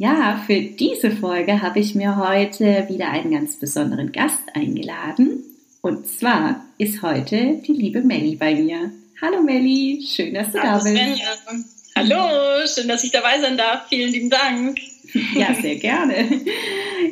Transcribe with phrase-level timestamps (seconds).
[0.00, 5.42] Ja, für diese Folge habe ich mir heute wieder einen ganz besonderen Gast eingeladen.
[5.82, 8.92] Und zwar ist heute die liebe Melli bei mir.
[9.20, 10.86] Hallo Melli, schön, dass du Hallo, da bist.
[10.86, 11.26] Svenja.
[11.96, 13.88] Hallo, schön, dass ich dabei sein darf.
[13.88, 14.78] Vielen lieben Dank.
[15.34, 16.42] Ja, sehr gerne.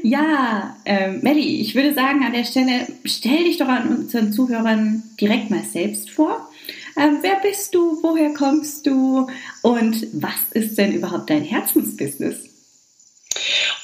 [0.05, 5.03] Ja, ähm, Melli, ich würde sagen, an der Stelle stell dich doch an unseren Zuhörern
[5.21, 6.49] direkt mal selbst vor.
[6.97, 8.01] Ähm, wer bist du?
[8.03, 9.27] Woher kommst du?
[9.63, 12.56] Und was ist denn überhaupt dein Herzensbusiness?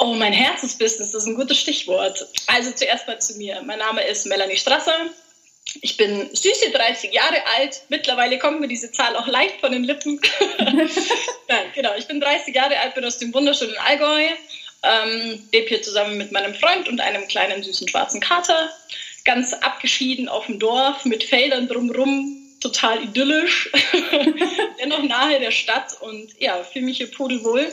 [0.04, 2.26] Oh, mein Herzensbusiness, das ist ein gutes Stichwort.
[2.48, 3.62] Also zuerst mal zu mir.
[3.64, 4.96] Mein Name ist Melanie Strasser.
[5.80, 7.82] Ich bin süße 30 Jahre alt.
[7.88, 10.20] Mittlerweile kommt mir diese Zahl auch leicht von den Lippen.
[10.58, 11.94] Nein, genau.
[11.96, 14.26] Ich bin 30 Jahre alt, bin aus dem wunderschönen Allgäu.
[14.82, 18.72] Ähm, lebe hier zusammen mit meinem Freund und einem kleinen süßen schwarzen Kater.
[19.24, 22.38] Ganz abgeschieden auf dem Dorf mit Feldern drumherum.
[22.58, 23.70] Total idyllisch.
[24.80, 27.70] Dennoch nahe der Stadt und ja, fühle mich hier pudelwohl.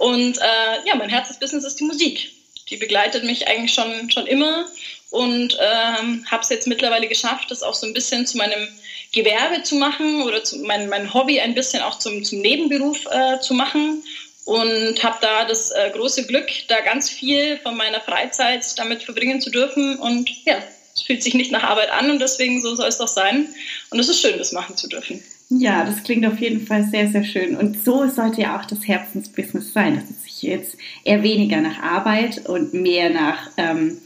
[0.00, 2.30] Und äh, ja, mein Herzensbusiness ist die Musik.
[2.70, 4.64] Die begleitet mich eigentlich schon, schon immer
[5.10, 8.66] und ähm, habe es jetzt mittlerweile geschafft, das auch so ein bisschen zu meinem
[9.12, 13.40] Gewerbe zu machen oder zu mein, mein Hobby ein bisschen auch zum, zum Nebenberuf äh,
[13.40, 14.02] zu machen
[14.46, 19.42] und habe da das äh, große Glück, da ganz viel von meiner Freizeit damit verbringen
[19.42, 20.62] zu dürfen und ja,
[20.94, 23.54] es fühlt sich nicht nach Arbeit an und deswegen so soll es doch sein
[23.90, 25.22] und es ist schön, das machen zu dürfen.
[25.52, 27.56] Ja, das klingt auf jeden Fall sehr, sehr schön.
[27.56, 31.82] Und so sollte ja auch das Herzensbusiness sein, dass es sich jetzt eher weniger nach
[31.82, 33.98] Arbeit und mehr nach ähm,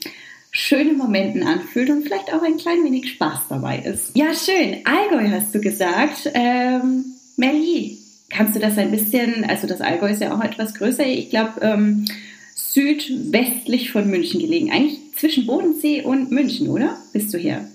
[0.51, 4.17] schönen Momenten anfühlt und vielleicht auch ein klein wenig Spaß dabei ist.
[4.17, 4.79] Ja, schön.
[4.85, 6.31] Allgäu hast du gesagt.
[6.33, 7.05] Ähm,
[7.37, 7.99] Melli,
[8.31, 11.61] kannst du das ein bisschen, also das Allgäu ist ja auch etwas größer, ich glaube
[11.61, 12.07] ähm,
[12.55, 14.73] südwestlich von München gelegen.
[14.73, 16.97] Eigentlich zwischen Bodensee und München, oder?
[17.13, 17.69] Bist du hier?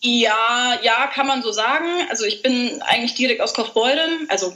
[0.00, 1.88] Ja, ja, kann man so sagen.
[2.08, 4.54] Also ich bin eigentlich direkt aus Kaufbeuren, also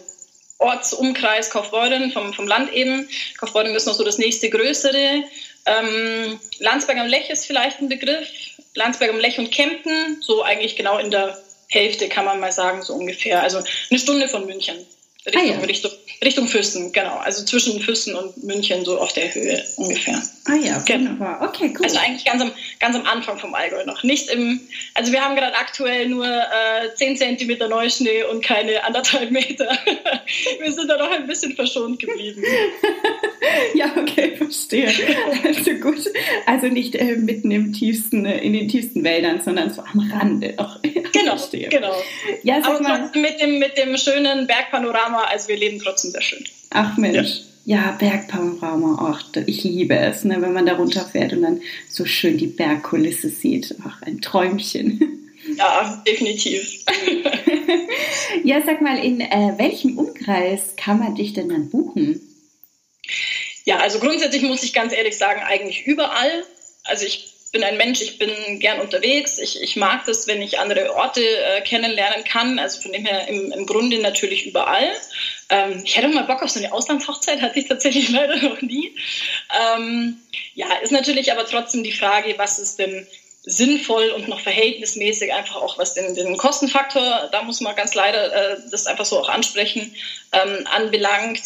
[0.59, 3.09] Ortsumkreis Kaufbeuren vom, vom Land eben.
[3.39, 5.25] Kaufbeuren ist noch so das nächste größere.
[5.67, 8.29] Ähm, Landsberg am Lech ist vielleicht ein Begriff.
[8.75, 11.37] Landsberg am Lech und Kempten, so eigentlich genau in der
[11.69, 13.43] Hälfte kann man mal sagen, so ungefähr.
[13.43, 14.87] Also eine Stunde von München.
[15.25, 15.67] Richtung, ah, ja.
[15.67, 15.91] Richtung,
[16.25, 17.17] Richtung Füssen, genau.
[17.19, 20.21] Also zwischen Füssen und München, so auf der Höhe ungefähr.
[20.47, 21.11] Ah ja, genau.
[21.11, 21.49] wunderbar.
[21.49, 21.85] Okay, cool.
[21.85, 22.51] Also eigentlich ganz am,
[22.81, 24.03] ganz am Anfang vom Allgäu noch.
[24.03, 24.61] Nicht im,
[24.95, 29.71] also wir haben gerade aktuell nur äh, 10 Zentimeter Neuschnee und keine anderthalb Meter.
[30.61, 32.43] wir sind da noch ein bisschen verschont geblieben.
[33.75, 34.93] ja, okay, verstehe.
[35.45, 36.05] Also gut.
[36.47, 40.55] Also nicht äh, mitten im tiefsten, äh, in den tiefsten Wäldern, sondern so am Rande
[40.59, 40.83] noch.
[41.13, 41.69] genau, verstehe.
[41.69, 41.95] genau.
[42.43, 46.11] Ja, sag Aber mal, mit dem, mit dem schönen Bergpanorama Bergpanorama, also wir leben trotzdem
[46.11, 46.45] sehr schön.
[46.71, 47.43] Ach Mensch.
[47.65, 47.77] Ja.
[47.77, 52.39] ja, Bergpanorama, ach, ich liebe es, ne, wenn man da runterfährt und dann so schön
[52.39, 53.75] die Bergkulisse sieht.
[53.87, 55.19] Ach, ein Träumchen.
[55.57, 56.85] Ja, definitiv.
[58.45, 62.21] ja, sag mal, in äh, welchem Umkreis kann man dich denn dann buchen?
[63.65, 66.45] Ja, also grundsätzlich muss ich ganz ehrlich sagen, eigentlich überall.
[66.85, 69.39] Also ich bin ein Mensch, ich bin gern unterwegs.
[69.39, 72.59] Ich, ich mag das, wenn ich andere Orte äh, kennenlernen kann.
[72.59, 74.91] Also von dem her im, im Grunde natürlich überall.
[75.51, 78.97] Ähm, ich hätte mal Bock auf so eine Auslandshochzeit, hatte ich tatsächlich leider noch nie.
[79.77, 80.17] Ähm,
[80.55, 83.07] ja, ist natürlich aber trotzdem die Frage, was ist denn
[83.45, 88.33] sinnvoll und noch verhältnismäßig einfach auch was den, den Kostenfaktor, da muss man ganz leider
[88.33, 89.95] äh, das einfach so auch ansprechen,
[90.33, 91.43] ähm, anbelangt.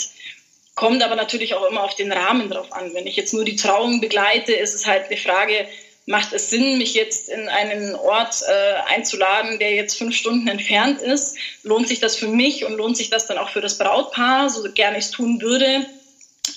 [0.74, 2.92] Kommt aber natürlich auch immer auf den Rahmen drauf an.
[2.92, 5.66] Wenn ich jetzt nur die Trauung begleite, ist es halt eine Frage,
[6.06, 11.02] macht es Sinn, mich jetzt in einen Ort äh, einzuladen, der jetzt fünf Stunden entfernt
[11.02, 11.36] ist?
[11.64, 14.62] Lohnt sich das für mich und lohnt sich das dann auch für das Brautpaar, so
[14.72, 15.84] gerne ich es tun würde?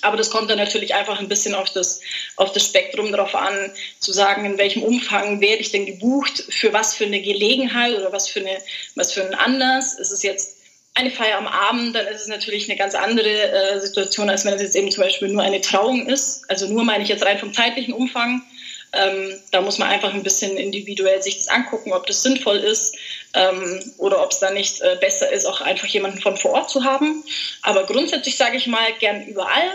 [0.02, 2.00] Aber das kommt dann natürlich einfach ein bisschen auf das,
[2.36, 6.72] auf das Spektrum drauf an, zu sagen, in welchem Umfang werde ich denn gebucht, für
[6.72, 8.56] was für eine Gelegenheit oder was für, eine,
[8.94, 9.98] was für einen Anlass.
[9.98, 10.58] Ist es jetzt
[10.94, 14.54] eine Feier am Abend, dann ist es natürlich eine ganz andere äh, Situation, als wenn
[14.54, 16.48] es jetzt eben zum Beispiel nur eine Trauung ist.
[16.48, 18.42] Also nur meine ich jetzt rein vom zeitlichen Umfang.
[18.92, 22.96] Ähm, da muss man einfach ein bisschen individuell sich das angucken, ob das sinnvoll ist
[23.34, 26.70] ähm, oder ob es da nicht äh, besser ist, auch einfach jemanden von vor Ort
[26.70, 27.22] zu haben.
[27.62, 29.70] Aber grundsätzlich sage ich mal gern überall.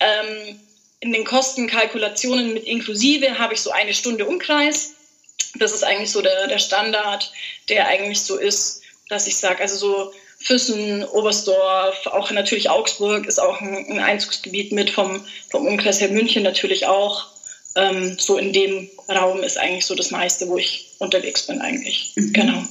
[0.00, 0.60] Ähm,
[1.00, 4.94] in den Kostenkalkulationen mit inklusive habe ich so eine Stunde Umkreis.
[5.56, 7.32] Das ist eigentlich so der, der Standard,
[7.68, 13.38] der eigentlich so ist, dass ich sage, also so Füssen, Oberstdorf, auch natürlich Augsburg ist
[13.38, 17.26] auch ein, ein Einzugsgebiet mit vom, vom Umkreis her München natürlich auch.
[17.74, 22.12] Ähm, so in dem Raum ist eigentlich so das meiste, wo ich unterwegs bin eigentlich.
[22.16, 22.32] Mhm.
[22.32, 22.62] Genau.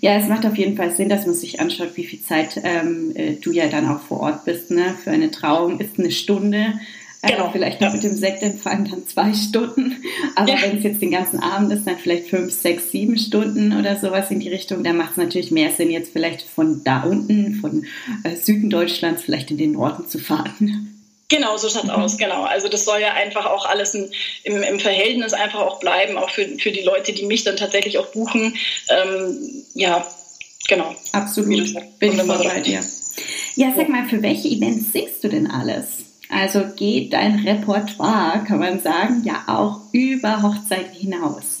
[0.00, 3.12] Ja, es macht auf jeden Fall Sinn, dass man sich anschaut, wie viel Zeit ähm,
[3.14, 4.70] äh, du ja dann auch vor Ort bist.
[4.70, 4.96] Ne?
[5.02, 6.74] Für eine Trauung ist eine Stunde.
[7.22, 7.48] Äh, genau.
[7.48, 7.94] Äh, vielleicht noch ja.
[7.94, 9.96] mit dem Sektempfang dann zwei Stunden.
[10.34, 10.62] Aber ja.
[10.62, 14.30] wenn es jetzt den ganzen Abend ist, dann vielleicht fünf, sechs, sieben Stunden oder sowas
[14.30, 14.82] in die Richtung.
[14.82, 17.86] Da macht es natürlich mehr Sinn, jetzt vielleicht von da unten, von
[18.24, 20.99] äh, Süden Deutschlands, vielleicht in den Norden zu fahren.
[21.30, 21.90] Genau, so schaut mhm.
[21.90, 22.42] aus, genau.
[22.42, 24.10] Also das soll ja einfach auch alles in,
[24.42, 27.98] im, im, Verhältnis einfach auch bleiben, auch für, für die Leute, die mich dann tatsächlich
[27.98, 28.56] auch buchen.
[28.88, 30.06] Ähm, ja,
[30.68, 30.94] genau.
[31.12, 31.48] Absolut,
[31.98, 32.84] bin ich voll bei dir.
[33.54, 35.86] Ja, sag mal, für welche Events singst du denn alles?
[36.28, 41.60] Also geht dein Repertoire, kann man sagen, ja auch über Hochzeiten hinaus?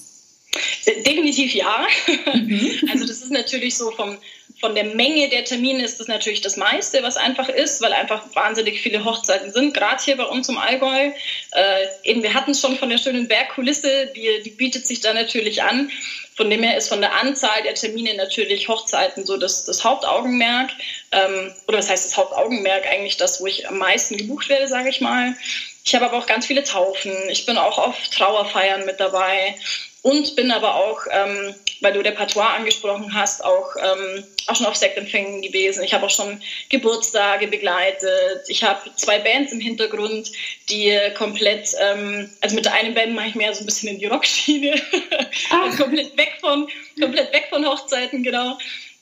[0.84, 1.86] Äh, definitiv ja.
[2.34, 2.70] Mhm.
[2.92, 4.16] Also das ist natürlich so vom,
[4.60, 8.22] von der Menge der Termine ist das natürlich das meiste, was einfach ist, weil einfach
[8.34, 11.10] wahnsinnig viele Hochzeiten sind, gerade hier bei uns im Allgäu.
[11.52, 15.14] Äh, eben, wir hatten es schon von der schönen Bergkulisse, die, die bietet sich da
[15.14, 15.90] natürlich an.
[16.36, 20.70] Von dem her ist von der Anzahl der Termine natürlich Hochzeiten so das, das Hauptaugenmerk.
[21.12, 22.86] Ähm, oder was heißt das Hauptaugenmerk?
[22.86, 25.34] Eigentlich das, wo ich am meisten gebucht werde, sage ich mal.
[25.84, 27.12] Ich habe aber auch ganz viele Taufen.
[27.30, 29.54] Ich bin auch auf Trauerfeiern mit dabei
[30.02, 34.76] und bin aber auch, ähm, weil du Repertoire angesprochen hast, auch, ähm, auch schon auf
[34.76, 35.82] Sektempfängen gewesen.
[35.84, 38.42] Ich habe auch schon Geburtstage begleitet.
[38.48, 40.30] Ich habe zwei Bands im Hintergrund,
[40.68, 43.98] die komplett, ähm, also mit der einen Band mache ich mehr so ein bisschen in
[43.98, 44.80] die Rockschiene,
[45.50, 46.66] also komplett weg von,
[46.98, 48.56] komplett weg von Hochzeiten, genau.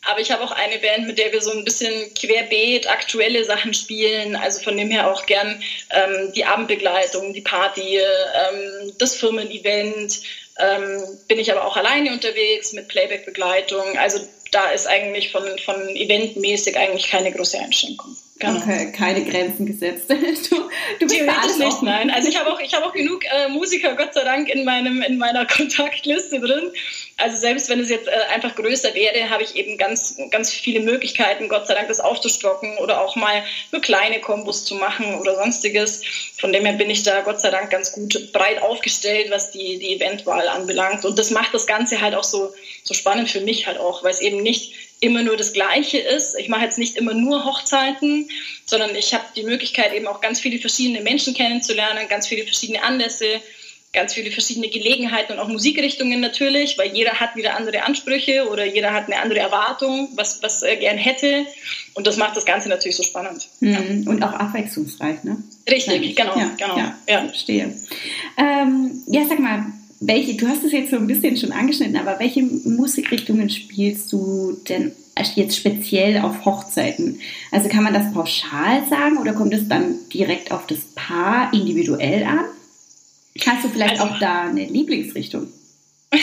[0.09, 3.75] Aber ich habe auch eine Band, mit der wir so ein bisschen querbeet aktuelle Sachen
[3.75, 4.37] spielen.
[4.37, 10.21] Also von dem her auch gern ähm, die Abendbegleitung, die Party, ähm, das Firmen-Event,
[10.59, 13.99] ähm, bin ich aber auch alleine unterwegs mit Playback-Begleitung.
[13.99, 18.17] Also da ist eigentlich von, von eventmäßig eigentlich keine große Einschränkung.
[18.39, 18.61] Genau.
[18.61, 20.07] Okay, keine Grenzen gesetzt.
[20.51, 20.57] Du,
[21.01, 22.11] du bist alles nicht, nein.
[22.11, 25.03] Also ich habe auch, ich habe auch genug äh, Musiker, Gott sei Dank, in meinem,
[25.03, 26.71] in meiner Kontaktliste drin.
[27.17, 30.81] Also selbst wenn es jetzt äh, einfach größer wäre, habe ich eben ganz, ganz viele
[30.81, 33.43] Möglichkeiten, Gott sei Dank, das aufzustocken oder auch mal
[33.73, 36.03] nur kleine Kombos zu machen oder sonstiges.
[36.39, 39.79] Von dem her bin ich da Gott sei Dank ganz gut breit aufgestellt, was die,
[39.79, 41.05] die Eventwahl anbelangt.
[41.05, 42.53] Und das macht das Ganze halt auch so,
[42.85, 46.37] so spannend für mich halt auch, weil es eben nicht immer nur das Gleiche ist.
[46.39, 48.29] Ich mache jetzt nicht immer nur Hochzeiten,
[48.67, 52.83] sondern ich habe die Möglichkeit, eben auch ganz viele verschiedene Menschen kennenzulernen, ganz viele verschiedene
[52.83, 53.41] Anlässe,
[53.93, 58.67] ganz viele verschiedene Gelegenheiten und auch Musikrichtungen natürlich, weil jeder hat wieder andere Ansprüche oder
[58.67, 61.47] jeder hat eine andere Erwartung, was, was er gern hätte.
[61.95, 63.49] Und das macht das Ganze natürlich so spannend.
[63.61, 64.07] Mhm.
[64.07, 65.43] Und auch abwechslungsreich, ne?
[65.71, 66.77] Richtig, genau, ja, genau.
[66.77, 67.25] Ja, ja.
[67.25, 67.75] verstehe.
[68.37, 69.67] Ähm, ja, sag mal,
[70.01, 74.57] welche, du hast es jetzt so ein bisschen schon angeschnitten, aber welche Musikrichtungen spielst du
[74.69, 74.93] denn
[75.35, 77.21] jetzt speziell auf Hochzeiten?
[77.51, 82.25] Also kann man das pauschal sagen oder kommt es dann direkt auf das Paar individuell
[82.25, 82.45] an?
[83.45, 85.49] Hast du vielleicht also, auch da eine Lieblingsrichtung?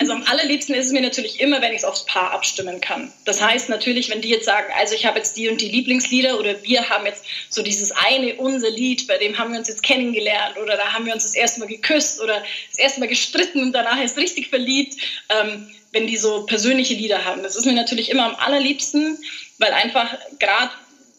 [0.00, 3.12] Also allerliebsten ist es mir natürlich immer, wenn ich es aufs Paar abstimmen kann.
[3.24, 6.38] Das heißt natürlich, wenn die jetzt sagen, also ich habe jetzt die und die Lieblingslieder
[6.38, 9.82] oder wir haben jetzt so dieses eine unser Lied, bei dem haben wir uns jetzt
[9.82, 13.62] kennengelernt oder da haben wir uns das erste Mal geküsst oder das erste Mal gestritten
[13.62, 14.96] und danach ist richtig verliebt,
[15.28, 17.42] ähm, wenn die so persönliche Lieder haben.
[17.42, 19.18] Das ist mir natürlich immer am allerliebsten,
[19.58, 20.70] weil einfach gerade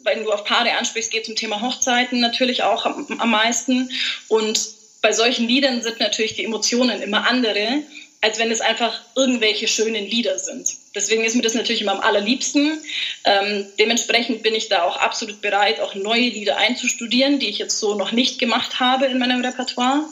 [0.03, 3.91] wenn du auf Paare ansprichst, geht es um Thema Hochzeiten natürlich auch am, am meisten
[4.27, 7.83] und bei solchen Liedern sind natürlich die Emotionen immer andere,
[8.21, 10.67] als wenn es einfach irgendwelche schönen Lieder sind.
[10.93, 12.77] Deswegen ist mir das natürlich immer am allerliebsten.
[13.23, 17.79] Ähm, dementsprechend bin ich da auch absolut bereit, auch neue Lieder einzustudieren, die ich jetzt
[17.79, 20.03] so noch nicht gemacht habe in meinem Repertoire.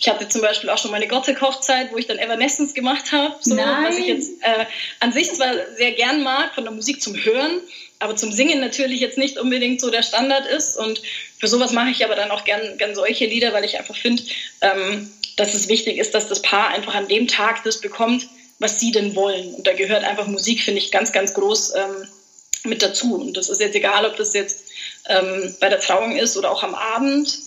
[0.00, 3.56] Ich hatte zum Beispiel auch schon meine Gothic-Hochzeit, wo ich dann Evanescence gemacht habe, so,
[3.56, 4.66] was ich jetzt äh,
[5.00, 7.60] an sich zwar sehr gern mag, von der Musik zum Hören,
[8.04, 10.76] aber zum Singen natürlich jetzt nicht unbedingt so der Standard ist.
[10.76, 11.00] Und
[11.38, 14.22] für sowas mache ich aber dann auch gern, gern solche Lieder, weil ich einfach finde,
[14.60, 18.26] ähm, dass es wichtig ist, dass das Paar einfach an dem Tag das bekommt,
[18.58, 19.54] was sie denn wollen.
[19.54, 22.08] Und da gehört einfach Musik, finde ich, ganz, ganz groß ähm,
[22.64, 23.14] mit dazu.
[23.16, 24.64] Und das ist jetzt egal, ob das jetzt
[25.08, 27.38] ähm, bei der Trauung ist oder auch am Abend.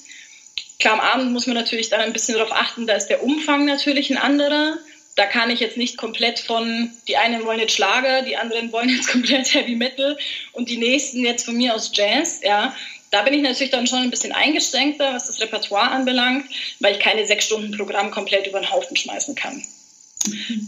[0.80, 3.66] Klar, am Abend muss man natürlich dann ein bisschen darauf achten, da ist der Umfang
[3.66, 4.78] natürlich ein anderer
[5.18, 8.90] da kann ich jetzt nicht komplett von, die einen wollen jetzt Schlager, die anderen wollen
[8.90, 10.18] jetzt komplett Heavy Metal
[10.54, 12.74] und die nächsten jetzt von mir aus Jazz, ja.
[13.10, 16.46] Da bin ich natürlich dann schon ein bisschen eingeschränkter, was das Repertoire anbelangt,
[16.82, 19.66] weil ich keine sechs Stunden Programm komplett über den Haufen schmeißen kann.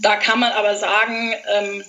[0.01, 1.83] Da kann man aber sagen, ähm,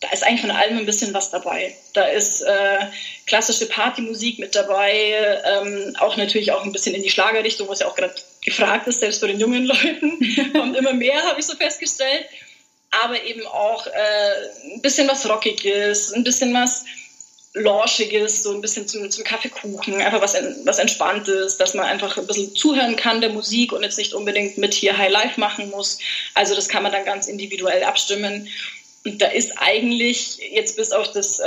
[0.00, 1.74] da ist eigentlich von allem ein bisschen was dabei.
[1.94, 2.78] Da ist äh,
[3.26, 7.86] klassische Partymusik mit dabei, ähm, auch natürlich auch ein bisschen in die Schlagerrichtung, was ja
[7.86, 10.52] auch gerade gefragt ist, selbst bei den jungen Leuten.
[10.52, 12.26] Kommt immer mehr, habe ich so festgestellt.
[12.90, 16.84] Aber eben auch äh, ein bisschen was Rockiges, ein bisschen was,
[17.56, 20.34] Launchiges, so ein bisschen zum, zum Kaffeekuchen, einfach was,
[20.64, 24.58] was Entspanntes, dass man einfach ein bisschen zuhören kann der Musik und jetzt nicht unbedingt
[24.58, 25.98] mit hier High Life machen muss.
[26.34, 28.48] Also das kann man dann ganz individuell abstimmen.
[29.06, 31.44] Und da ist eigentlich jetzt bis auf das äh,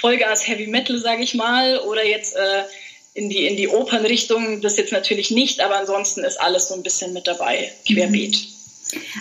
[0.00, 2.62] Vollgas Heavy Metal, sage ich mal, oder jetzt äh,
[3.14, 6.84] in die, in die Opernrichtung, das jetzt natürlich nicht, aber ansonsten ist alles so ein
[6.84, 8.38] bisschen mit dabei, querbeet.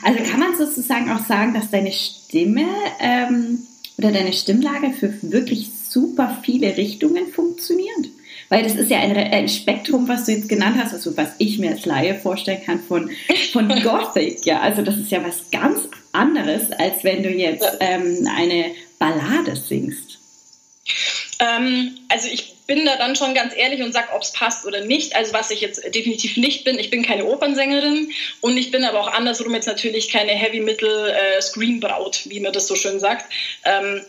[0.04, 2.68] Also kann man sozusagen auch sagen, dass deine Stimme
[3.00, 3.66] ähm,
[3.98, 8.08] oder deine Stimmlage für wirklich super viele Richtungen funktioniert?
[8.54, 11.58] Weil das ist ja ein, ein, Spektrum, was du jetzt genannt hast, also was ich
[11.58, 13.10] mir als Laie vorstellen kann von,
[13.52, 14.46] von Gothic.
[14.46, 18.66] Ja, also das ist ja was ganz anderes, als wenn du jetzt ähm, eine
[19.00, 20.20] Ballade singst.
[21.40, 24.86] Ähm, also ich bin da dann schon ganz ehrlich und sage, ob es passt oder
[24.86, 25.16] nicht.
[25.16, 29.02] Also was ich jetzt definitiv nicht bin, ich bin keine Opernsängerin und ich bin aber
[29.02, 33.26] auch andersrum jetzt natürlich keine Heavy-Metal-Scream-Braut, äh, wie man das so schön sagt.
[33.66, 34.04] Ähm,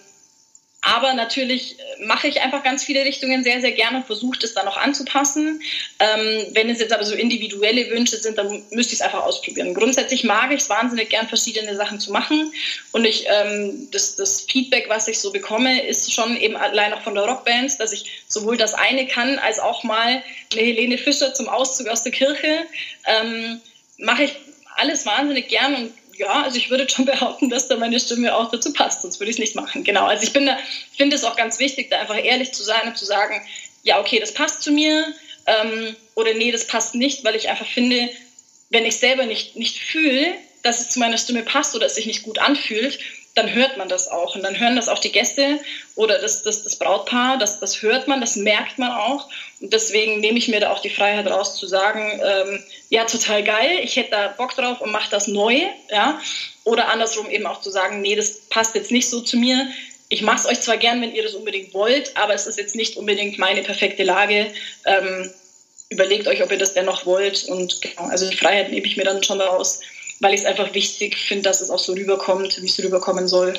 [0.85, 4.53] aber natürlich äh, mache ich einfach ganz viele Richtungen sehr, sehr gerne und versuche das
[4.53, 5.61] dann auch anzupassen.
[5.99, 9.73] Ähm, wenn es jetzt aber so individuelle Wünsche sind, dann müsste ich es einfach ausprobieren.
[9.73, 12.53] Grundsätzlich mag ich es wahnsinnig gern, verschiedene Sachen zu machen.
[12.93, 17.03] Und ich, ähm, das, das Feedback, was ich so bekomme, ist schon eben allein auch
[17.03, 20.23] von der Rockband, dass ich sowohl das eine kann, als auch mal
[20.53, 22.67] eine Helene Fischer zum Auszug aus der Kirche.
[23.07, 23.61] Ähm,
[23.97, 24.33] mache ich
[24.77, 28.51] alles wahnsinnig gern und ja, also ich würde schon behaupten, dass da meine Stimme auch
[28.51, 29.85] dazu passt, sonst würde ich es nicht machen.
[29.85, 30.59] Genau, also ich bin da,
[30.97, 33.41] finde es auch ganz wichtig, da einfach ehrlich zu sein und zu sagen,
[33.83, 35.15] ja, okay, das passt zu mir
[35.47, 38.09] ähm, oder nee, das passt nicht, weil ich einfach finde,
[38.71, 42.07] wenn ich selber nicht, nicht fühle, dass es zu meiner Stimme passt oder es sich
[42.07, 42.99] nicht gut anfühlt,
[43.35, 44.37] dann hört man das auch.
[44.37, 45.59] Und dann hören das auch die Gäste
[45.97, 49.29] oder das, das, das Brautpaar, das, das hört man, das merkt man auch.
[49.61, 53.43] Und deswegen nehme ich mir da auch die Freiheit raus zu sagen, ähm, ja, total
[53.43, 55.63] geil, ich hätte da Bock drauf und mache das neu.
[55.91, 56.21] Ja?
[56.65, 59.69] Oder andersrum eben auch zu sagen, nee, das passt jetzt nicht so zu mir.
[60.09, 62.77] Ich mache es euch zwar gern, wenn ihr das unbedingt wollt, aber es ist jetzt
[62.77, 64.53] nicht unbedingt meine perfekte Lage.
[64.85, 65.31] Ähm,
[65.89, 67.45] überlegt euch, ob ihr das dennoch wollt.
[67.45, 69.81] Und genau, also die Freiheit nehme ich mir dann schon raus
[70.21, 73.55] weil ich es einfach wichtig finde, dass es auch so rüberkommt, wie es rüberkommen soll.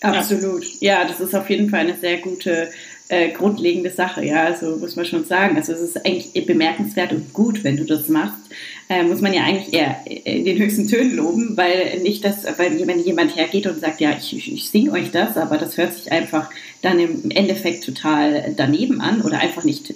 [0.00, 0.64] Absolut.
[0.80, 1.00] Ja.
[1.00, 2.70] ja, das ist auf jeden Fall eine sehr gute
[3.08, 5.56] äh, grundlegende Sache, ja, also muss man schon sagen.
[5.56, 8.40] Also es ist eigentlich bemerkenswert und gut, wenn du das machst.
[8.88, 12.86] Äh, muss man ja eigentlich eher in den höchsten Tönen loben, weil nicht das, weil
[12.86, 15.94] wenn jemand hergeht und sagt, ja, ich, ich, ich singe euch das, aber das hört
[15.94, 16.50] sich einfach
[16.82, 19.94] dann im Endeffekt total daneben an oder einfach nicht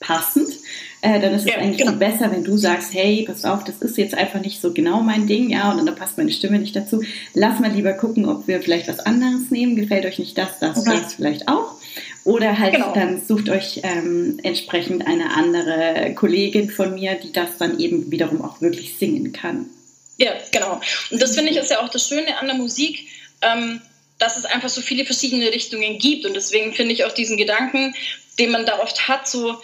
[0.00, 0.48] passend,
[1.02, 1.92] äh, dann ist es ja, eigentlich genau.
[1.92, 5.26] besser, wenn du sagst, hey, pass auf, das ist jetzt einfach nicht so genau mein
[5.26, 7.02] Ding, ja, und dann passt meine Stimme nicht dazu.
[7.34, 9.76] Lass mal lieber gucken, ob wir vielleicht was anderes nehmen.
[9.76, 10.98] Gefällt euch nicht das, das, okay.
[11.02, 11.72] das vielleicht auch.
[12.24, 12.92] Oder halt genau.
[12.92, 18.42] dann sucht euch ähm, entsprechend eine andere Kollegin von mir, die das dann eben wiederum
[18.42, 19.66] auch wirklich singen kann.
[20.18, 20.80] Ja, genau.
[21.10, 23.06] Und das finde ich ist ja auch das Schöne an der Musik.
[23.42, 23.80] Ähm,
[24.18, 26.24] dass es einfach so viele verschiedene Richtungen gibt.
[26.24, 27.94] Und deswegen finde ich auch diesen Gedanken,
[28.38, 29.56] den man da oft hat, so,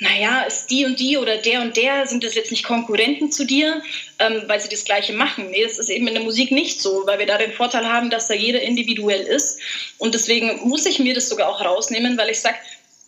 [0.00, 3.44] naja, ist die und die oder der und der, sind das jetzt nicht Konkurrenten zu
[3.44, 3.82] dir,
[4.20, 5.50] ähm, weil sie das Gleiche machen?
[5.50, 8.08] Nee, das ist eben in der Musik nicht so, weil wir da den Vorteil haben,
[8.08, 9.58] dass da jeder individuell ist.
[9.98, 12.58] Und deswegen muss ich mir das sogar auch rausnehmen, weil ich sage,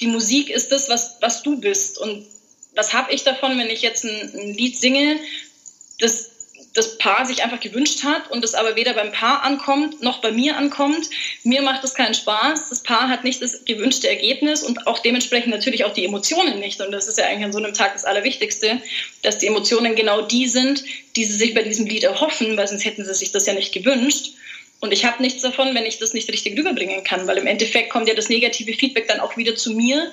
[0.00, 1.96] die Musik ist das, was, was du bist.
[1.98, 2.26] Und
[2.74, 5.20] was habe ich davon, wenn ich jetzt ein, ein Lied singe,
[6.00, 6.29] das
[6.74, 10.30] das Paar sich einfach gewünscht hat und es aber weder beim Paar ankommt noch bei
[10.30, 11.10] mir ankommt.
[11.42, 12.68] Mir macht es keinen Spaß.
[12.68, 16.80] Das Paar hat nicht das gewünschte Ergebnis und auch dementsprechend natürlich auch die Emotionen nicht.
[16.80, 18.80] Und das ist ja eigentlich an so einem Tag das Allerwichtigste,
[19.22, 20.84] dass die Emotionen genau die sind,
[21.16, 23.72] die sie sich bei diesem Lied erhoffen, weil sonst hätten sie sich das ja nicht
[23.72, 24.34] gewünscht.
[24.80, 27.90] Und ich habe nichts davon, wenn ich das nicht richtig rüberbringen kann, weil im Endeffekt
[27.90, 30.10] kommt ja das negative Feedback dann auch wieder zu mir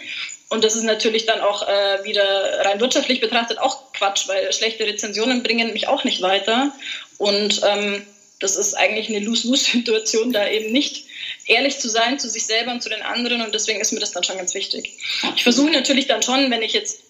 [0.50, 4.86] und das ist natürlich dann auch äh, wieder rein wirtschaftlich betrachtet auch Quatsch, weil schlechte
[4.86, 6.72] Rezensionen bringen mich auch nicht weiter.
[7.18, 8.06] Und ähm,
[8.40, 11.06] das ist eigentlich eine Lose-Lose-Situation, da eben nicht
[11.48, 13.42] ehrlich zu sein zu sich selber und zu den anderen.
[13.42, 14.98] Und deswegen ist mir das dann schon ganz wichtig.
[15.36, 17.02] Ich versuche natürlich dann schon, wenn ich jetzt,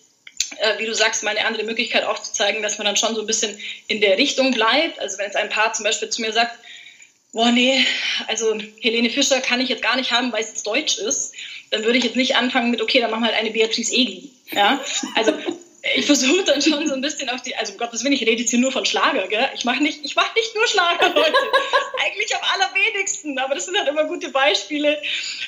[0.58, 3.60] äh, wie du sagst, meine andere Möglichkeit aufzuzeigen, dass man dann schon so ein bisschen
[3.88, 5.00] in der Richtung bleibt.
[5.00, 6.58] Also wenn jetzt ein Paar zum Beispiel zu mir sagt,
[7.34, 7.86] boah, nee,
[8.28, 11.34] also Helene Fischer kann ich jetzt gar nicht haben, weil es jetzt Deutsch ist,
[11.72, 14.32] dann würde ich jetzt nicht anfangen mit, okay, dann machen wir halt eine Beatrice Egli.
[14.52, 14.80] Ja?
[15.16, 15.34] Also
[15.96, 18.42] ich versuche dann schon so ein bisschen auf die, also um Gottes Willen, ich rede
[18.42, 19.48] jetzt hier nur von Schlager, gell?
[19.56, 21.34] Ich mache nicht, ich mach nicht nur Schlager, Leute.
[22.06, 25.02] Eigentlich am allerwenigsten, aber das sind halt immer gute Beispiele,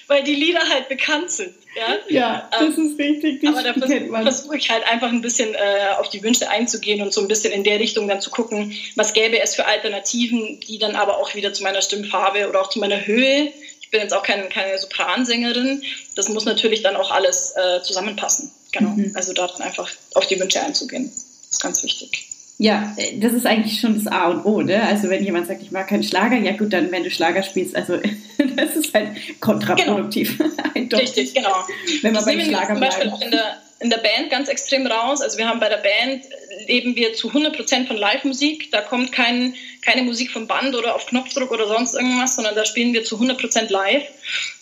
[0.08, 1.54] weil die Lieder halt bekannt sind.
[1.76, 3.48] Ja, ja das ähm, ist richtig.
[3.48, 3.74] aber da
[4.22, 7.54] versuche ich halt einfach ein bisschen äh, auf die Wünsche einzugehen und so ein bisschen
[7.54, 11.36] in der Richtung dann zu gucken, was gäbe es für Alternativen, die dann aber auch
[11.36, 13.52] wieder zu meiner Stimmfarbe oder auch zu meiner Höhe
[13.90, 15.82] ich bin jetzt auch keine, keine Sopransängerin.
[16.16, 18.52] Das muss natürlich dann auch alles äh, zusammenpassen.
[18.72, 18.92] Genau.
[18.92, 19.14] Mhm.
[19.16, 21.06] Also da dann einfach auf die Wünsche einzugehen.
[21.10, 22.28] Das ist ganz wichtig.
[22.60, 24.84] Ja, das ist eigentlich schon das A und O, ne?
[24.84, 27.76] Also wenn jemand sagt, ich mag keinen Schlager, ja gut, dann wenn du Schlager spielst,
[27.76, 27.98] also
[28.58, 30.38] das ist halt kontraproduktiv.
[30.76, 30.98] Genau.
[30.98, 31.56] Richtig, genau.
[32.04, 34.86] Wenn man das beim Schlager zum Beispiel auch in der, in der Band ganz extrem
[34.88, 35.22] raus.
[35.22, 36.26] Also wir haben bei der Band,
[36.68, 38.72] leben wir zu 100% von Live-Musik.
[38.72, 42.66] Da kommt kein, keine Musik vom Band oder auf Knopfdruck oder sonst irgendwas, sondern da
[42.66, 44.04] spielen wir zu 100% live.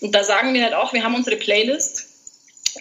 [0.01, 2.07] Und da sagen wir halt auch, wir haben unsere Playlist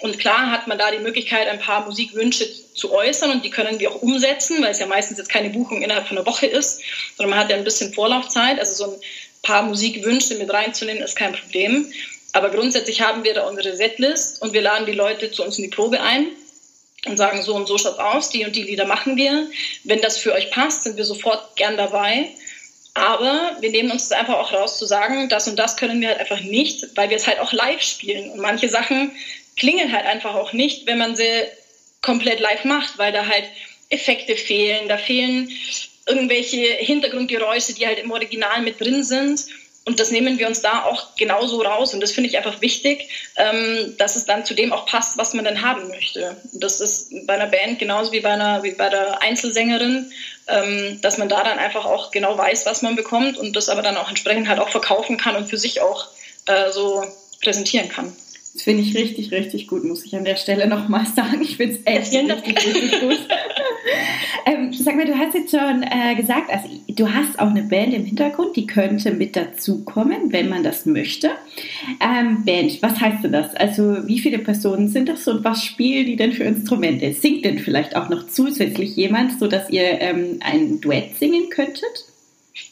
[0.01, 3.81] und klar hat man da die Möglichkeit, ein paar Musikwünsche zu äußern und die können
[3.81, 6.83] wir auch umsetzen, weil es ja meistens jetzt keine Buchung innerhalb von einer Woche ist,
[7.17, 8.59] sondern man hat ja ein bisschen Vorlaufzeit.
[8.59, 9.01] Also so ein
[9.43, 11.91] paar Musikwünsche mit reinzunehmen ist kein Problem.
[12.37, 15.65] Aber grundsätzlich haben wir da unsere Setlist und wir laden die Leute zu uns in
[15.65, 16.27] die Probe ein
[17.07, 19.49] und sagen, so und so schaut aus, die und die Lieder machen wir.
[19.85, 22.29] Wenn das für euch passt, sind wir sofort gern dabei.
[22.93, 26.09] Aber wir nehmen uns das einfach auch raus zu sagen, das und das können wir
[26.09, 28.29] halt einfach nicht, weil wir es halt auch live spielen.
[28.29, 29.13] Und manche Sachen
[29.57, 31.45] klingen halt einfach auch nicht, wenn man sie
[32.03, 33.47] komplett live macht, weil da halt
[33.89, 35.51] Effekte fehlen, da fehlen
[36.05, 39.47] irgendwelche Hintergrundgeräusche, die halt im Original mit drin sind.
[39.87, 41.95] Und das nehmen wir uns da auch genauso raus.
[41.95, 45.33] Und das finde ich einfach wichtig, ähm, dass es dann zu dem auch passt, was
[45.33, 46.37] man dann haben möchte.
[46.53, 50.11] Und das ist bei einer Band genauso wie bei, einer, wie bei der Einzelsängerin,
[50.49, 53.83] ähm, dass man da dann einfach auch genau weiß, was man bekommt und das aber
[53.83, 56.09] dann auch entsprechend halt auch verkaufen kann und für sich auch
[56.47, 57.05] äh, so
[57.41, 58.13] präsentieren kann.
[58.55, 61.43] Das finde ich richtig, richtig gut, muss ich an der Stelle nochmal sagen.
[61.43, 63.19] Ich finde es echt richtig, richtig gut.
[64.87, 68.05] sag mal, du hast jetzt schon äh, gesagt, also du hast auch eine Band im
[68.05, 71.33] Hintergrund, die könnte mit dazukommen, wenn man das möchte.
[72.01, 73.53] Ähm, Band, was heißt denn das?
[73.57, 77.13] Also wie viele Personen sind das und was spielen die denn für Instrumente?
[77.13, 82.05] Singt denn vielleicht auch noch zusätzlich jemand, sodass ihr ähm, ein Duett singen könntet?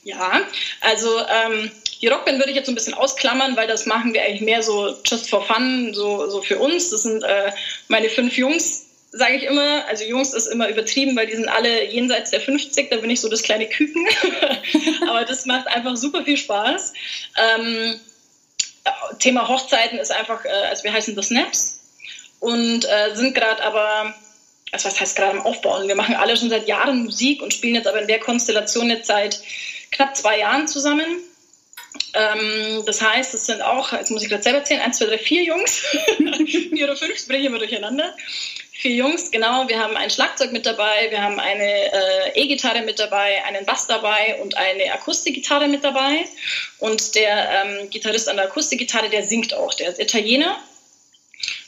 [0.04, 0.40] Ja,
[0.82, 4.22] also ähm, die Rockband würde ich jetzt so ein bisschen ausklammern, weil das machen wir
[4.22, 6.90] eigentlich mehr so just for fun, so, so für uns.
[6.90, 7.50] Das sind äh,
[7.88, 9.86] meine fünf Jungs, sage ich immer.
[9.86, 13.20] Also Jungs ist immer übertrieben, weil die sind alle jenseits der 50, da bin ich
[13.20, 14.06] so das kleine Küken.
[15.08, 16.92] Aber das macht einfach super viel Spaß.
[17.36, 18.00] Ähm,
[19.18, 21.80] Thema Hochzeiten ist einfach, äh, also wir heißen The Snaps
[22.40, 24.14] und äh, sind gerade aber
[24.72, 25.88] also was heißt gerade am Aufbauen?
[25.88, 29.06] Wir machen alle schon seit Jahren Musik und spielen jetzt aber in der Konstellation jetzt
[29.06, 29.40] seit
[29.92, 31.06] knapp zwei Jahren zusammen.
[32.14, 35.18] Ähm, das heißt, es sind auch, jetzt muss ich gerade selber zählen, eins, zwei, drei,
[35.18, 35.80] vier Jungs.
[36.46, 38.14] vier oder fünf, bringe ich immer durcheinander.
[38.70, 39.68] Vier Jungs, genau.
[39.68, 43.86] Wir haben ein Schlagzeug mit dabei, wir haben eine äh, E-Gitarre mit dabei, einen Bass
[43.86, 46.26] dabei und eine Akustikgitarre mit dabei.
[46.78, 49.74] Und der ähm, Gitarrist an der Akustikgitarre, der singt auch.
[49.74, 50.56] Der ist Italiener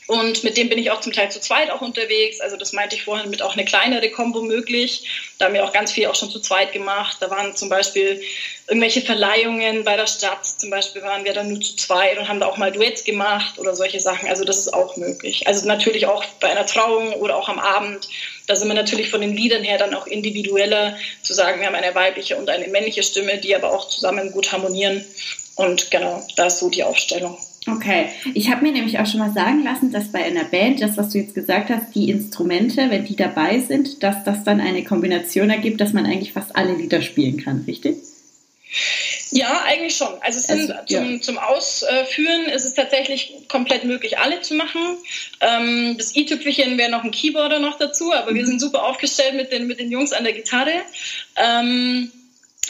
[0.07, 2.41] und mit dem bin ich auch zum Teil zu zweit auch unterwegs.
[2.41, 5.33] Also das meinte ich vorhin mit auch eine kleinere Kombo möglich.
[5.39, 7.17] Da haben wir auch ganz viel auch schon zu zweit gemacht.
[7.21, 8.23] Da waren zum Beispiel
[8.69, 10.47] irgendwelche Verleihungen bei der Stadt.
[10.47, 13.59] Zum Beispiel waren wir dann nur zu zweit und haben da auch mal Duets gemacht
[13.59, 14.29] oder solche Sachen.
[14.29, 15.49] Also das ist auch möglich.
[15.49, 18.09] Also natürlich auch bei einer Trauung oder auch am Abend.
[18.47, 21.75] Da sind wir natürlich von den Liedern her dann auch individueller zu sagen, wir haben
[21.75, 25.05] eine weibliche und eine männliche Stimme, die aber auch zusammen gut harmonieren.
[25.57, 27.39] Und genau, da ist so die Aufstellung.
[27.69, 30.97] Okay, ich habe mir nämlich auch schon mal sagen lassen, dass bei einer Band, das,
[30.97, 34.85] was du jetzt gesagt hast, die Instrumente, wenn die dabei sind, dass das dann eine
[34.85, 37.97] Kombination ergibt, dass man eigentlich fast alle Lieder spielen kann, richtig?
[39.33, 40.09] Ja, eigentlich schon.
[40.21, 41.21] Also, es sind, also, zum, ja.
[41.21, 44.81] zum, Ausführen ist es tatsächlich komplett möglich, alle zu machen.
[45.41, 48.37] Ähm, das i-Tüpfelchen wäre noch ein Keyboarder noch dazu, aber mhm.
[48.37, 50.73] wir sind super aufgestellt mit den, mit den Jungs an der Gitarre.
[51.37, 52.13] Ähm,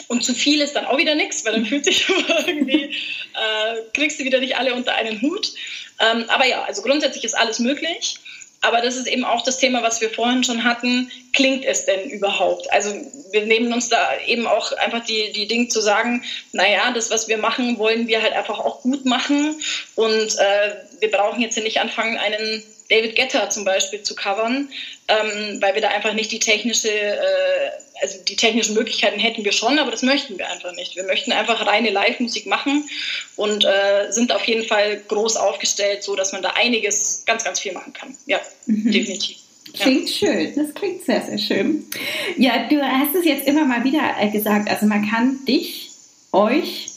[0.07, 2.07] und zu viel ist dann auch wieder nichts, weil dann fühlt sich
[2.47, 5.53] irgendwie, äh, kriegst du wieder nicht alle unter einen Hut.
[5.99, 8.19] Ähm, aber ja, also grundsätzlich ist alles möglich.
[8.61, 11.11] Aber das ist eben auch das Thema, was wir vorhin schon hatten.
[11.33, 12.71] Klingt es denn überhaupt?
[12.71, 12.91] Also
[13.31, 17.27] wir nehmen uns da eben auch einfach die, die Dinge zu sagen, naja, das, was
[17.27, 19.59] wir machen, wollen wir halt einfach auch gut machen.
[19.95, 24.69] Und äh, wir brauchen jetzt nicht anfangen, einen David Getter zum Beispiel zu covern,
[25.07, 27.71] ähm, weil wir da einfach nicht die technische, äh,
[28.01, 30.95] also die technischen Möglichkeiten hätten wir schon, aber das möchten wir einfach nicht.
[30.95, 32.87] Wir möchten einfach reine Live-Musik machen
[33.35, 37.59] und äh, sind auf jeden Fall groß aufgestellt, so dass man da einiges, ganz, ganz
[37.59, 38.15] viel machen kann.
[38.25, 38.91] Ja, mhm.
[38.91, 39.37] definitiv.
[39.73, 40.15] Klingt ja.
[40.15, 41.85] schön, das klingt sehr, sehr schön.
[42.37, 45.91] Ja, du hast es jetzt immer mal wieder äh, gesagt, also man kann dich,
[46.31, 46.89] euch,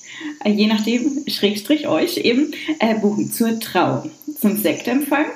[0.45, 5.27] äh, je nachdem, Schrägstrich euch eben, äh, buchen zur Trauung, zum Sektempfang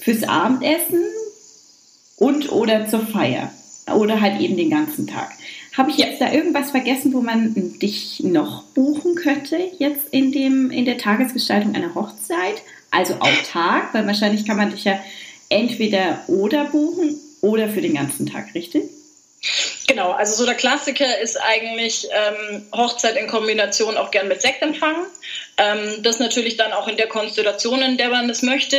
[0.00, 1.02] fürs Abendessen
[2.16, 3.52] und oder zur Feier
[3.94, 5.30] oder halt eben den ganzen Tag.
[5.76, 10.70] Habe ich jetzt da irgendwas vergessen, wo man dich noch buchen könnte jetzt in, dem,
[10.70, 12.62] in der Tagesgestaltung einer Hochzeit?
[12.90, 15.00] Also autark, weil wahrscheinlich kann man dich ja
[15.48, 18.84] entweder oder buchen oder für den ganzen Tag, richtig?
[19.86, 25.06] Genau, also so der Klassiker ist eigentlich ähm, Hochzeit in Kombination auch gern mit Sektempfang.
[25.58, 28.78] Ähm, das natürlich dann auch in der Konstellation, in der man das möchte.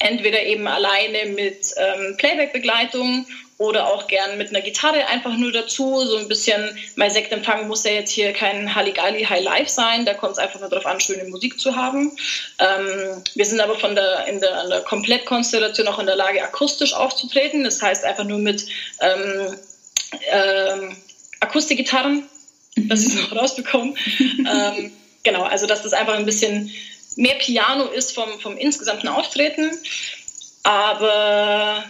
[0.00, 3.26] Entweder eben alleine mit ähm, Playback-Begleitung
[3.58, 6.04] oder auch gern mit einer Gitarre einfach nur dazu.
[6.04, 10.14] So ein bisschen, mein Sektempfang muss ja jetzt hier kein Halligalli High Life sein, da
[10.14, 12.16] kommt es einfach nur darauf an, schöne Musik zu haben.
[12.58, 16.42] Ähm, wir sind aber von der, in der, in der Komplettkonstellation auch in der Lage,
[16.42, 17.62] akustisch aufzutreten.
[17.62, 18.64] Das heißt einfach nur mit
[19.00, 19.56] ähm,
[20.30, 20.96] ähm,
[21.40, 22.24] Akustikgitarren,
[22.76, 23.94] dass ich noch rausbekomme.
[24.18, 24.92] ähm,
[25.22, 26.70] genau, also dass das einfach ein bisschen
[27.16, 29.70] mehr Piano ist vom, vom insgesamten Auftreten.
[30.62, 31.84] Aber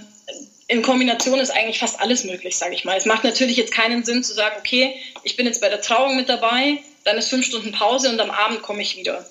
[0.69, 2.97] in Kombination ist eigentlich fast alles möglich, sage ich mal.
[2.97, 6.17] Es macht natürlich jetzt keinen Sinn zu sagen, okay, ich bin jetzt bei der Trauung
[6.17, 9.27] mit dabei, dann ist fünf Stunden Pause und am Abend komme ich wieder.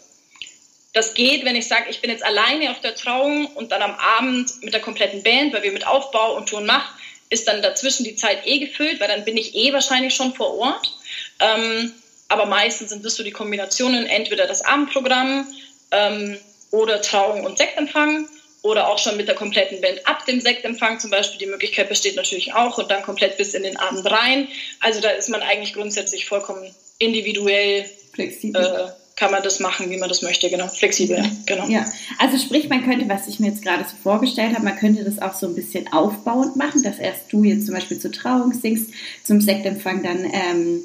[0.91, 3.95] Das geht, wenn ich sage, ich bin jetzt alleine auf der Trauung und dann am
[3.95, 6.98] Abend mit der kompletten Band, weil wir mit Aufbau und Ton machen,
[7.29, 10.57] ist dann dazwischen die Zeit eh gefüllt, weil dann bin ich eh wahrscheinlich schon vor
[10.57, 10.91] Ort.
[11.39, 11.93] Ähm,
[12.27, 15.47] aber meistens sind das so die Kombinationen, entweder das Abendprogramm
[15.91, 16.37] ähm,
[16.71, 18.27] oder Trauung und Sektempfang
[18.61, 21.39] oder auch schon mit der kompletten Band ab dem Sektempfang zum Beispiel.
[21.39, 24.47] Die Möglichkeit besteht natürlich auch und dann komplett bis in den Abend rein.
[24.79, 27.89] Also da ist man eigentlich grundsätzlich vollkommen individuell.
[28.13, 28.63] Flexibel.
[28.63, 31.67] Äh, kann man das machen, wie man das möchte, genau, flexibel, genau.
[31.67, 31.85] Ja,
[32.17, 35.21] also sprich, man könnte, was ich mir jetzt gerade so vorgestellt habe, man könnte das
[35.21, 38.91] auch so ein bisschen aufbauend machen, dass erst du jetzt zum Beispiel zur Trauung singst,
[39.23, 40.81] zum Sektempfang dann ähm,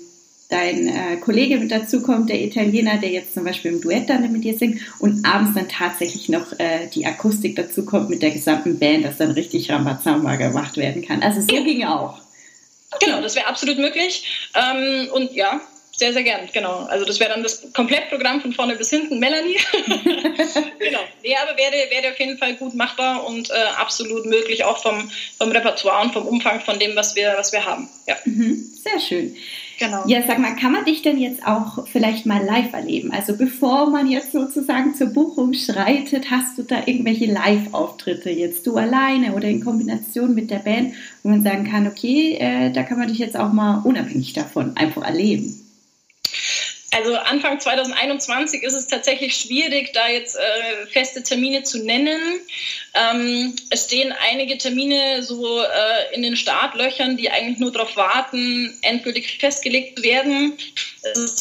[0.49, 4.43] dein äh, Kollege mit dazukommt, der Italiener, der jetzt zum Beispiel im Duett dann mit
[4.43, 9.05] dir singt und abends dann tatsächlich noch äh, die Akustik dazukommt mit der gesamten Band,
[9.05, 11.23] dass dann richtig Rambazamba gemacht werden kann.
[11.23, 12.19] Also so ging auch.
[13.01, 14.51] Genau, das wäre absolut möglich.
[14.55, 15.61] Ähm, und ja,
[15.97, 16.87] sehr, sehr gern, genau.
[16.89, 19.59] Also das wäre dann das Komplettprogramm von vorne bis hinten, Melanie.
[20.79, 21.01] genau.
[21.23, 25.11] Ja, aber wäre, wäre auf jeden Fall gut machbar und äh, absolut möglich, auch vom,
[25.39, 27.89] vom Repertoire und vom Umfang von dem, was wir, was wir haben.
[28.07, 28.17] Ja.
[28.25, 29.37] Mhm, sehr schön.
[29.79, 30.05] Genau.
[30.07, 33.11] Ja, sag mal, kann man dich denn jetzt auch vielleicht mal live erleben?
[33.13, 38.77] Also bevor man jetzt sozusagen zur Buchung schreitet, hast du da irgendwelche Live-Auftritte jetzt du
[38.77, 42.99] alleine oder in Kombination mit der Band, wo man sagen kann, okay, äh, da kann
[42.99, 45.64] man dich jetzt auch mal unabhängig davon einfach erleben?
[46.95, 52.21] Also Anfang 2021 ist es tatsächlich schwierig, da jetzt äh, feste Termine zu nennen.
[52.95, 58.79] Ähm, es stehen einige Termine so äh, in den Startlöchern, die eigentlich nur darauf warten,
[58.83, 60.57] endgültig festgelegt zu werden.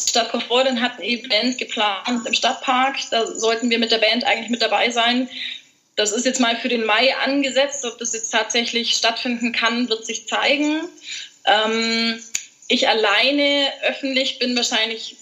[0.10, 2.96] Stadt Kaufbeuren hat ein Event geplant im Stadtpark.
[3.12, 5.30] Da sollten wir mit der Band eigentlich mit dabei sein.
[5.96, 7.86] Das ist jetzt mal für den Mai angesetzt.
[7.86, 10.82] Ob das jetzt tatsächlich stattfinden kann, wird sich zeigen.
[11.46, 12.20] Ähm,
[12.68, 15.18] ich alleine öffentlich bin wahrscheinlich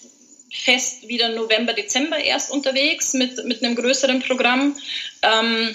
[0.52, 4.76] fest wieder November, Dezember erst unterwegs mit, mit einem größeren Programm.
[5.22, 5.74] Ähm,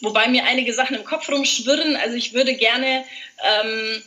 [0.00, 1.96] wobei mir einige Sachen im Kopf rumschwirren.
[1.96, 3.04] Also ich würde gerne
[3.42, 4.02] ähm,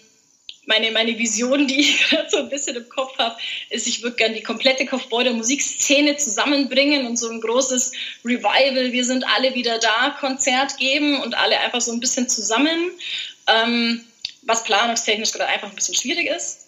[0.65, 3.37] meine, meine Vision, die ich gerade so ein bisschen im Kopf habe,
[3.69, 7.93] ist, ich würde gerne die komplette Kaufbeuter Musikszene zusammenbringen und so ein großes
[8.25, 12.91] Revival, wir sind alle wieder da, Konzert geben und alle einfach so ein bisschen zusammen,
[13.47, 14.03] ähm,
[14.41, 16.64] was planungstechnisch gerade einfach ein bisschen schwierig ist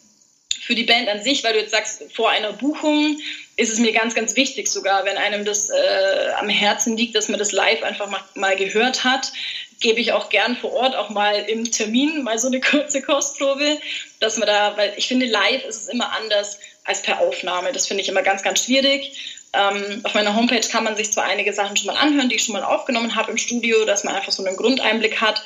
[0.54, 3.20] für die Band an sich, weil du jetzt sagst, vor einer Buchung
[3.56, 7.30] ist es mir ganz, ganz wichtig sogar, wenn einem das äh, am Herzen liegt, dass
[7.30, 9.32] man das live einfach mal, mal gehört hat,
[9.80, 13.80] gebe ich auch gern vor Ort auch mal im Termin mal so eine kurze Kostprobe,
[14.20, 17.72] dass man da, weil ich finde, live ist es immer anders als per Aufnahme.
[17.72, 19.37] Das finde ich immer ganz, ganz schwierig.
[19.58, 22.44] Ähm, auf meiner Homepage kann man sich zwar einige Sachen schon mal anhören, die ich
[22.44, 25.42] schon mal aufgenommen habe im Studio, dass man einfach so einen Grundeinblick hat,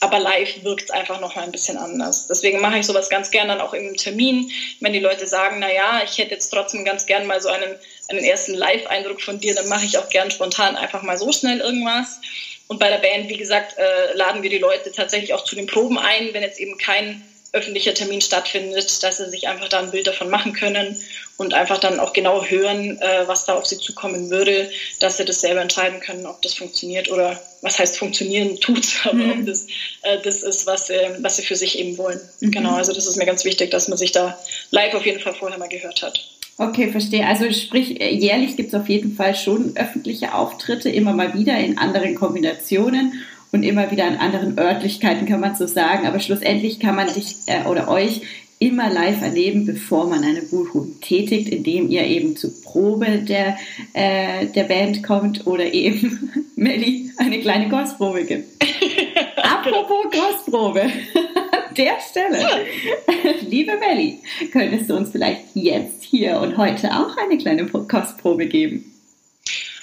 [0.00, 2.26] aber live wirkt es einfach noch mal ein bisschen anders.
[2.26, 4.50] Deswegen mache ich sowas ganz gern dann auch im Termin,
[4.80, 7.74] wenn die Leute sagen, na ja, ich hätte jetzt trotzdem ganz gern mal so einen,
[8.08, 11.60] einen ersten Live-Eindruck von dir, dann mache ich auch gern spontan einfach mal so schnell
[11.60, 12.20] irgendwas.
[12.68, 15.66] Und bei der Band, wie gesagt, äh, laden wir die Leute tatsächlich auch zu den
[15.66, 17.22] Proben ein, wenn jetzt eben kein
[17.52, 21.00] öffentlicher Termin stattfindet, dass sie sich einfach da ein Bild davon machen können
[21.36, 24.70] und einfach dann auch genau hören, äh, was da auf sie zukommen würde,
[25.00, 29.14] dass sie das selber entscheiden können, ob das funktioniert oder was heißt funktionieren tut, aber
[29.14, 29.40] mhm.
[29.40, 29.66] ob das
[30.02, 32.20] äh, das ist, was, äh, was sie für sich eben wollen.
[32.40, 32.50] Mhm.
[32.50, 34.38] Genau, also das ist mir ganz wichtig, dass man sich da
[34.70, 36.20] live auf jeden Fall vorher mal gehört hat.
[36.56, 37.26] Okay, verstehe.
[37.26, 41.58] Also sprich, äh, jährlich gibt es auf jeden Fall schon öffentliche Auftritte, immer mal wieder
[41.58, 46.06] in anderen Kombinationen und immer wieder an anderen Örtlichkeiten, kann man so sagen.
[46.06, 48.22] Aber schlussendlich kann man dich äh, oder euch
[48.58, 53.58] immer live erleben, bevor man eine Buchung tätigt, indem ihr eben zur Probe der,
[53.92, 58.64] äh, der Band kommt oder eben Melli eine kleine Kostprobe gibt.
[59.36, 62.66] Apropos Kostprobe, an der Stelle,
[63.40, 64.20] liebe Melli,
[64.52, 68.92] könntest du uns vielleicht jetzt hier und heute auch eine kleine Kostprobe geben?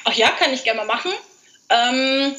[0.05, 1.11] Ach ja, kann ich gerne mal machen.
[1.69, 2.35] Ähm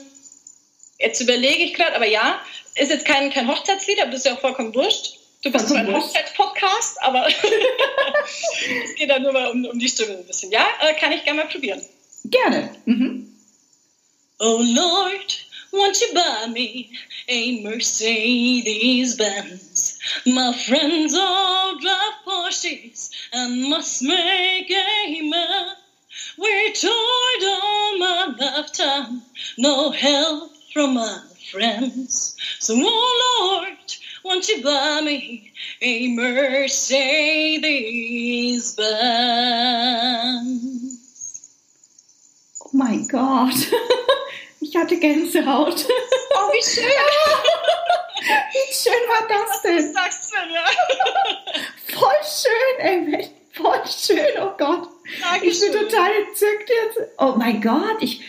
[1.02, 2.40] Jetzt überlege ich gerade, aber ja,
[2.76, 5.18] ist jetzt kein, kein Hochzeitslied, aber das ist ja auch vollkommen wurscht.
[5.42, 7.26] Du bist zwar ein Hochzeitspodcast, aber
[8.84, 10.52] es geht dann nur mal um, um die Stimme ein bisschen.
[10.52, 11.82] Ja, äh, kann ich gerne mal probieren.
[12.24, 12.76] Gerne.
[12.84, 13.28] Mhm.
[14.38, 16.90] Oh Lord, won't you buy me
[17.28, 19.98] a Mercedes Benz?
[20.24, 25.76] My friends all drive Porsches and must make a man.
[26.38, 29.22] We're tired all my lifetime,
[29.58, 32.36] no help from my friends.
[32.60, 33.78] So, oh Lord,
[34.24, 37.62] won't you buy me a Mercedes
[38.76, 40.42] Benz?
[42.60, 43.54] Oh mein Gott,
[44.60, 45.86] ich hatte Gänsehaut.
[46.34, 46.84] Oh, wie schön!
[48.52, 49.76] wie schön war das denn?
[49.76, 50.64] Was sagst du ja?
[51.98, 54.88] Voll schön, ey, voll schön, oh Gott.
[55.20, 55.50] Dankeschön.
[55.50, 57.08] Ich bin total entzückt jetzt.
[57.18, 58.20] Oh mein Gott, ich,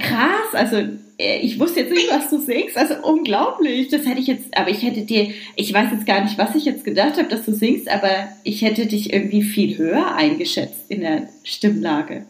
[0.00, 0.76] krass, also
[1.18, 3.88] äh, ich wusste jetzt nicht, was du singst, also unglaublich.
[3.88, 6.64] Das hätte ich jetzt, aber ich hätte dir, ich weiß jetzt gar nicht, was ich
[6.64, 11.00] jetzt gedacht habe, dass du singst, aber ich hätte dich irgendwie viel höher eingeschätzt in
[11.00, 12.26] der Stimmlage.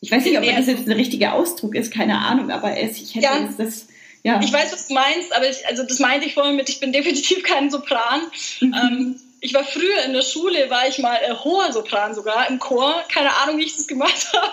[0.00, 3.14] Ich weiß nicht, ob das jetzt ein richtiger Ausdruck ist, keine Ahnung, aber es, ich
[3.14, 3.40] hätte Ja.
[3.40, 3.88] jetzt das,
[4.22, 4.40] ja.
[4.42, 6.92] Ich weiß, was du meinst, aber ich, also das meinte ich vorhin mit, ich bin
[6.92, 8.20] definitiv kein Sopran.
[8.60, 8.74] Mhm.
[8.74, 12.58] Ähm, ich war früher in der Schule, war ich mal äh, hoher Sopran sogar im
[12.58, 13.02] Chor.
[13.12, 14.52] Keine Ahnung, wie ich das gemacht habe.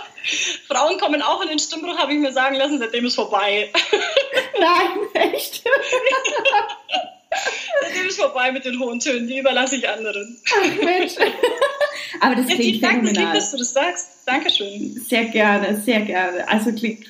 [0.67, 3.71] Frauen kommen auch in den Stimmbruch, habe ich mir sagen lassen, seitdem ist vorbei.
[4.59, 5.63] Nein, echt.
[7.81, 10.37] seitdem ist vorbei mit den hohen Tönen, die überlasse ich anderen.
[10.51, 11.13] Ach Mensch.
[12.19, 13.33] Aber das Ja, klingt vielen Dank, phänomenal.
[13.35, 14.09] dass du das sagst.
[14.25, 15.03] Dankeschön.
[15.09, 16.47] Sehr gerne, sehr gerne.
[16.47, 17.05] Also klingt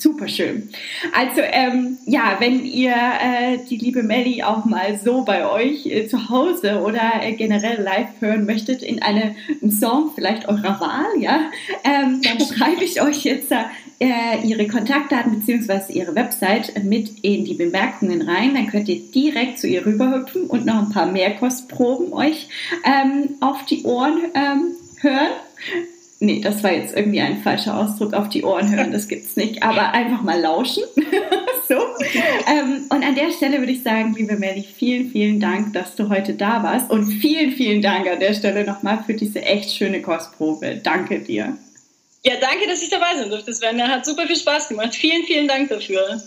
[0.00, 0.70] super schön.
[1.14, 6.08] Also ähm, ja, wenn ihr äh, die liebe Melli auch mal so bei euch äh,
[6.08, 11.20] zu Hause oder äh, generell live hören möchtet in eine, einem Song vielleicht eurer Wahl,
[11.20, 11.50] ja,
[11.84, 13.52] ähm, dann schreibe ich euch jetzt
[14.00, 15.92] äh, ihre Kontaktdaten bzw.
[15.92, 18.54] ihre Website mit in die Bemerkungen rein.
[18.54, 22.48] Dann könnt ihr direkt zu ihr rüberhüpfen und noch ein paar Mehrkostproben euch
[22.84, 25.32] ähm, auf die Ohren ähm, hören.
[26.18, 29.62] Nee, das war jetzt irgendwie ein falscher Ausdruck, auf die Ohren hören, das gibt's nicht,
[29.62, 30.82] aber einfach mal lauschen.
[31.68, 31.74] so.
[31.74, 36.08] Ähm, und an der Stelle würde ich sagen, liebe Melli, vielen, vielen Dank, dass du
[36.08, 40.00] heute da warst und vielen, vielen Dank an der Stelle nochmal für diese echt schöne
[40.00, 40.80] Kostprobe.
[40.82, 41.58] Danke dir.
[42.26, 43.54] Ja, danke, dass ich dabei sein durfte.
[43.54, 44.96] Sven, hat super viel Spaß gemacht.
[44.96, 46.20] Vielen, vielen Dank dafür.